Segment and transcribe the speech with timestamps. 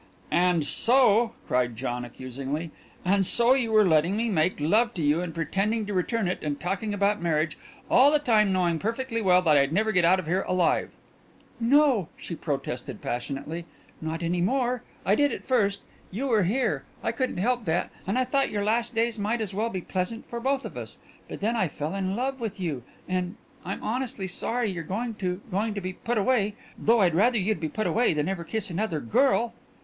[0.31, 2.71] "And so," cried John accusingly,
[3.05, 6.39] "and so you were letting me make love to you and pretending to return it,
[6.41, 7.55] and talking about marriage,
[7.87, 10.89] all the time knowing perfectly well that I'd never get out of here alive"
[11.75, 13.65] "No," she protested passionately.
[14.01, 14.81] "Not any more.
[15.05, 15.81] I did at first.
[16.09, 16.83] You were here.
[17.03, 20.27] I couldn't help that, and I thought your last days might as well be pleasant
[20.27, 20.97] for both of us.
[21.29, 25.13] But then I fell in love with you, and and I'm honestly sorry you're going
[25.21, 28.43] to going to be put away though I'd rather you'd be put away than ever
[28.43, 29.53] kiss another girl."